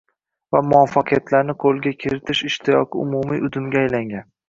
[0.55, 4.31] va muvaffaqiyatlarni qo’lga kiritish ishtiyoqi umumiy “udum”ga aylangan.